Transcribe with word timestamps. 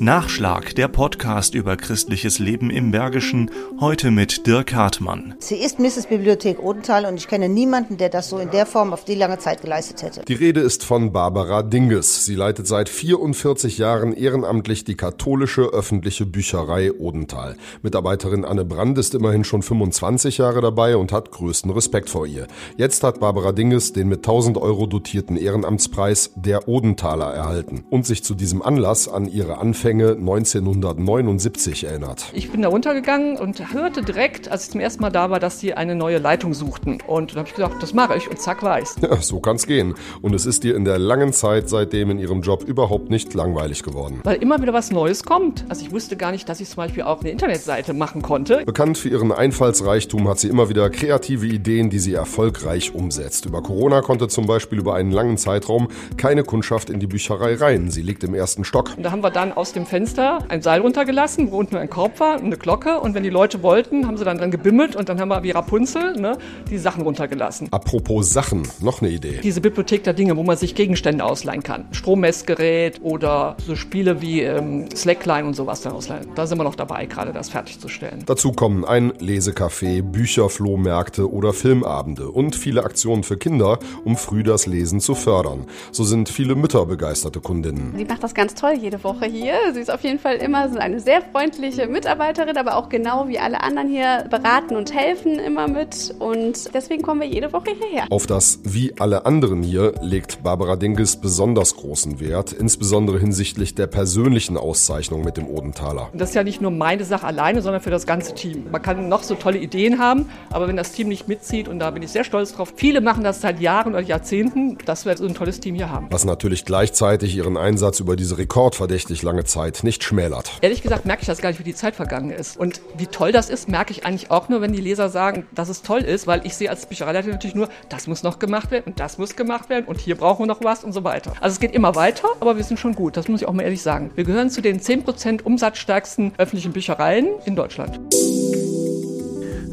Nachschlag, 0.00 0.74
der 0.74 0.88
Podcast 0.88 1.54
über 1.54 1.76
christliches 1.76 2.40
Leben 2.40 2.68
im 2.68 2.90
Bergischen, 2.90 3.50
heute 3.78 4.10
mit 4.10 4.44
Dirk 4.44 4.74
Hartmann. 4.74 5.34
Sie 5.38 5.54
ist 5.54 5.78
Mrs. 5.78 6.08
Bibliothek 6.08 6.60
Odenthal 6.60 7.06
und 7.06 7.16
ich 7.16 7.28
kenne 7.28 7.48
niemanden, 7.48 7.96
der 7.96 8.08
das 8.08 8.28
so 8.28 8.38
in 8.38 8.50
der 8.50 8.66
Form 8.66 8.92
auf 8.92 9.04
die 9.04 9.14
lange 9.14 9.38
Zeit 9.38 9.62
geleistet 9.62 10.02
hätte. 10.02 10.22
Die 10.26 10.34
Rede 10.34 10.60
ist 10.60 10.84
von 10.84 11.12
Barbara 11.12 11.62
Dinges. 11.62 12.24
Sie 12.24 12.34
leitet 12.34 12.66
seit 12.66 12.88
44 12.88 13.78
Jahren 13.78 14.12
ehrenamtlich 14.12 14.82
die 14.82 14.96
katholische 14.96 15.62
öffentliche 15.62 16.26
Bücherei 16.26 16.92
Odenthal. 16.92 17.56
Mitarbeiterin 17.82 18.44
Anne 18.44 18.64
Brand 18.64 18.98
ist 18.98 19.14
immerhin 19.14 19.44
schon 19.44 19.62
25 19.62 20.38
Jahre 20.38 20.60
dabei 20.60 20.96
und 20.96 21.12
hat 21.12 21.30
größten 21.30 21.70
Respekt 21.70 22.10
vor 22.10 22.26
ihr. 22.26 22.48
Jetzt 22.76 23.04
hat 23.04 23.20
Barbara 23.20 23.52
Dinges 23.52 23.92
den 23.92 24.08
mit 24.08 24.18
1000 24.18 24.58
Euro 24.58 24.86
dotierten 24.86 25.36
Ehrenamtspreis 25.36 26.32
der 26.34 26.68
Odenthaler 26.68 27.32
erhalten 27.32 27.84
und 27.90 28.06
sich 28.06 28.24
zu 28.24 28.34
diesem 28.34 28.60
Anlass 28.60 29.08
an 29.08 29.26
ihre 29.26 29.58
Anfänge 29.58 29.83
Anfänge 29.84 30.12
1979 30.12 31.84
erinnert. 31.84 32.30
Ich 32.32 32.50
bin 32.50 32.62
da 32.62 32.68
runtergegangen 32.68 33.36
und 33.36 33.74
hörte 33.74 34.00
direkt, 34.00 34.50
als 34.50 34.64
ich 34.64 34.70
zum 34.70 34.80
ersten 34.80 35.02
Mal 35.02 35.10
da 35.10 35.28
war, 35.28 35.40
dass 35.40 35.60
sie 35.60 35.74
eine 35.74 35.94
neue 35.94 36.16
Leitung 36.16 36.54
suchten. 36.54 37.02
Und 37.06 37.32
dann 37.32 37.40
habe 37.40 37.48
ich 37.50 37.54
gesagt, 37.54 37.82
das 37.82 37.92
mache 37.92 38.16
ich 38.16 38.30
und 38.30 38.40
zack 38.40 38.62
war 38.62 38.80
ich's. 38.80 38.96
Ja, 39.02 39.20
so 39.20 39.40
kann's 39.40 39.66
gehen. 39.66 39.94
Und 40.22 40.34
es 40.34 40.46
ist 40.46 40.64
dir 40.64 40.74
in 40.74 40.86
der 40.86 40.98
langen 40.98 41.34
Zeit 41.34 41.68
seitdem 41.68 42.08
in 42.08 42.18
ihrem 42.18 42.40
Job 42.40 42.64
überhaupt 42.64 43.10
nicht 43.10 43.34
langweilig 43.34 43.82
geworden. 43.82 44.20
Weil 44.24 44.36
immer 44.36 44.62
wieder 44.62 44.72
was 44.72 44.90
Neues 44.90 45.22
kommt. 45.22 45.66
Also 45.68 45.84
ich 45.84 45.92
wusste 45.92 46.16
gar 46.16 46.32
nicht, 46.32 46.48
dass 46.48 46.60
ich 46.60 46.70
zum 46.70 46.76
Beispiel 46.76 47.02
auch 47.02 47.20
eine 47.20 47.30
Internetseite 47.30 47.92
machen 47.92 48.22
konnte. 48.22 48.62
Bekannt 48.64 48.96
für 48.96 49.10
ihren 49.10 49.32
Einfallsreichtum 49.32 50.26
hat 50.28 50.38
sie 50.38 50.48
immer 50.48 50.70
wieder 50.70 50.88
kreative 50.88 51.44
Ideen, 51.44 51.90
die 51.90 51.98
sie 51.98 52.14
erfolgreich 52.14 52.94
umsetzt. 52.94 53.44
Über 53.44 53.60
Corona 53.60 54.00
konnte 54.00 54.28
zum 54.28 54.46
Beispiel 54.46 54.78
über 54.78 54.94
einen 54.94 55.10
langen 55.10 55.36
Zeitraum 55.36 55.88
keine 56.16 56.42
Kundschaft 56.42 56.88
in 56.88 57.00
die 57.00 57.06
Bücherei 57.06 57.56
rein. 57.56 57.90
Sie 57.90 58.00
liegt 58.00 58.24
im 58.24 58.32
ersten 58.32 58.64
Stock. 58.64 58.94
Und 58.96 59.02
da 59.02 59.10
haben 59.10 59.22
wir 59.22 59.30
dann 59.30 59.52
aus 59.52 59.73
dem 59.74 59.86
Fenster 59.86 60.38
ein 60.48 60.62
Seil 60.62 60.80
runtergelassen, 60.80 61.50
wo 61.50 61.58
unten 61.58 61.76
ein 61.76 61.90
Korb 61.90 62.20
war 62.20 62.36
und 62.36 62.46
eine 62.46 62.56
Glocke. 62.56 63.00
Und 63.00 63.14
wenn 63.14 63.22
die 63.22 63.30
Leute 63.30 63.62
wollten, 63.62 64.06
haben 64.06 64.16
sie 64.16 64.24
dann 64.24 64.38
dran 64.38 64.50
gebimmelt 64.50 64.96
und 64.96 65.08
dann 65.08 65.20
haben 65.20 65.28
wir 65.28 65.42
wie 65.42 65.50
Rapunzel 65.50 66.18
ne, 66.20 66.38
die 66.70 66.78
Sachen 66.78 67.02
runtergelassen. 67.02 67.68
Apropos 67.70 68.32
Sachen, 68.32 68.62
noch 68.80 69.02
eine 69.02 69.10
Idee. 69.10 69.40
Diese 69.42 69.60
Bibliothek 69.60 70.04
der 70.04 70.12
Dinge, 70.12 70.36
wo 70.36 70.42
man 70.42 70.56
sich 70.56 70.74
Gegenstände 70.74 71.24
ausleihen 71.24 71.62
kann. 71.62 71.86
Strommessgerät 71.92 73.00
oder 73.02 73.56
so 73.66 73.76
Spiele 73.76 74.20
wie 74.20 74.42
ähm, 74.42 74.88
Slackline 74.94 75.46
und 75.46 75.54
sowas 75.54 75.80
dann 75.82 75.92
ausleihen. 75.92 76.28
Da 76.34 76.46
sind 76.46 76.58
wir 76.58 76.64
noch 76.64 76.74
dabei, 76.74 77.06
gerade 77.06 77.32
das 77.32 77.48
fertigzustellen. 77.48 78.24
Dazu 78.26 78.52
kommen 78.52 78.84
ein 78.84 79.12
Lesecafé, 79.12 80.02
Bücherflohmärkte 80.02 81.30
oder 81.30 81.52
Filmabende 81.52 82.30
und 82.30 82.56
viele 82.56 82.84
Aktionen 82.84 83.22
für 83.22 83.36
Kinder, 83.36 83.78
um 84.04 84.16
früh 84.16 84.42
das 84.42 84.66
Lesen 84.66 85.00
zu 85.00 85.14
fördern. 85.14 85.66
So 85.92 86.04
sind 86.04 86.28
viele 86.28 86.54
Mütter 86.54 86.86
begeisterte 86.86 87.40
Kundinnen. 87.40 87.94
Sie 87.96 88.04
macht 88.04 88.22
das 88.22 88.34
ganz 88.34 88.54
toll 88.54 88.74
jede 88.80 89.02
Woche 89.04 89.26
hier. 89.26 89.54
Sie 89.72 89.80
ist 89.80 89.90
auf 89.90 90.02
jeden 90.02 90.18
Fall 90.18 90.36
immer 90.36 90.68
so 90.68 90.78
eine 90.78 91.00
sehr 91.00 91.22
freundliche 91.22 91.86
Mitarbeiterin, 91.86 92.56
aber 92.56 92.76
auch 92.76 92.88
genau 92.88 93.28
wie 93.28 93.38
alle 93.38 93.62
anderen 93.62 93.88
hier 93.88 94.26
beraten 94.28 94.76
und 94.76 94.94
helfen 94.94 95.38
immer 95.38 95.68
mit. 95.68 96.14
Und 96.18 96.74
deswegen 96.74 97.02
kommen 97.02 97.22
wir 97.22 97.28
jede 97.28 97.52
Woche 97.52 97.70
hierher. 97.78 98.06
Auf 98.10 98.26
das 98.26 98.60
wie 98.62 98.94
alle 98.98 99.24
anderen 99.24 99.62
hier 99.62 99.94
legt 100.02 100.42
Barbara 100.42 100.76
Dinges 100.76 101.16
besonders 101.16 101.76
großen 101.76 102.20
Wert, 102.20 102.52
insbesondere 102.52 103.18
hinsichtlich 103.18 103.74
der 103.74 103.86
persönlichen 103.86 104.56
Auszeichnung 104.56 105.24
mit 105.24 105.36
dem 105.36 105.46
Odenthaler. 105.46 106.10
Das 106.12 106.30
ist 106.30 106.34
ja 106.34 106.44
nicht 106.44 106.60
nur 106.60 106.70
meine 106.70 107.04
Sache 107.04 107.26
alleine, 107.26 107.62
sondern 107.62 107.80
für 107.80 107.90
das 107.90 108.06
ganze 108.06 108.34
Team. 108.34 108.66
Man 108.70 108.82
kann 108.82 109.08
noch 109.08 109.22
so 109.22 109.34
tolle 109.34 109.58
Ideen 109.58 109.98
haben, 109.98 110.28
aber 110.50 110.68
wenn 110.68 110.76
das 110.76 110.92
Team 110.92 111.08
nicht 111.08 111.28
mitzieht, 111.28 111.68
und 111.68 111.78
da 111.78 111.90
bin 111.90 112.02
ich 112.02 112.10
sehr 112.10 112.24
stolz 112.24 112.52
drauf, 112.52 112.74
viele 112.76 113.00
machen 113.00 113.24
das 113.24 113.40
seit 113.40 113.60
Jahren 113.60 113.94
oder 113.94 114.02
Jahrzehnten, 114.02 114.78
dass 114.84 115.06
wir 115.06 115.16
so 115.16 115.26
ein 115.26 115.34
tolles 115.34 115.60
Team 115.60 115.74
hier 115.74 115.90
haben. 115.90 116.08
Was 116.10 116.24
natürlich 116.24 116.64
gleichzeitig 116.64 117.36
ihren 117.36 117.56
Einsatz 117.56 118.00
über 118.00 118.16
diese 118.16 118.38
rekordverdächtig 118.38 119.22
lange 119.22 119.44
Zeit 119.54 119.84
nicht 119.84 120.02
schmälert. 120.02 120.50
Ehrlich 120.62 120.82
gesagt 120.82 121.06
merke 121.06 121.22
ich 121.22 121.26
das 121.28 121.40
gar 121.40 121.50
nicht, 121.50 121.60
wie 121.60 121.64
die 121.64 121.76
Zeit 121.76 121.94
vergangen 121.94 122.30
ist. 122.30 122.56
Und 122.56 122.80
wie 122.96 123.06
toll 123.06 123.30
das 123.30 123.48
ist, 123.48 123.68
merke 123.68 123.92
ich 123.92 124.04
eigentlich 124.04 124.30
auch 124.32 124.48
nur, 124.48 124.60
wenn 124.60 124.72
die 124.72 124.80
Leser 124.80 125.08
sagen, 125.08 125.46
dass 125.52 125.68
es 125.68 125.82
toll 125.82 126.00
ist, 126.00 126.26
weil 126.26 126.44
ich 126.44 126.56
sehe 126.56 126.70
als 126.70 126.86
Büchereileiter 126.86 127.28
natürlich 127.28 127.54
nur, 127.54 127.68
das 127.88 128.08
muss 128.08 128.24
noch 128.24 128.40
gemacht 128.40 128.72
werden 128.72 128.84
und 128.86 128.98
das 128.98 129.16
muss 129.16 129.36
gemacht 129.36 129.68
werden 129.68 129.84
und 129.86 130.00
hier 130.00 130.16
brauchen 130.16 130.42
wir 130.42 130.46
noch 130.46 130.64
was 130.64 130.82
und 130.82 130.92
so 130.92 131.04
weiter. 131.04 131.34
Also 131.40 131.54
es 131.54 131.60
geht 131.60 131.72
immer 131.72 131.94
weiter, 131.94 132.28
aber 132.40 132.56
wir 132.56 132.64
sind 132.64 132.80
schon 132.80 132.96
gut, 132.96 133.16
das 133.16 133.28
muss 133.28 133.42
ich 133.42 133.48
auch 133.48 133.52
mal 133.52 133.62
ehrlich 133.62 133.82
sagen. 133.82 134.10
Wir 134.16 134.24
gehören 134.24 134.50
zu 134.50 134.60
den 134.60 134.80
10% 134.80 135.42
umsatzstärksten 135.42 136.32
öffentlichen 136.36 136.72
Büchereien 136.72 137.28
in 137.44 137.54
Deutschland. 137.54 138.00